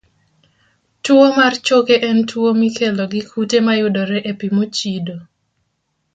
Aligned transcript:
Tuwo 1.03 1.25
mar 1.37 1.53
choke 1.67 1.95
en 2.09 2.17
tuwo 2.29 2.49
mikelo 2.61 3.03
gi 3.11 3.21
kute 3.29 3.57
mayudore 3.65 4.17
e 4.31 4.33
pi 4.39 4.47
mochido. 4.55 5.15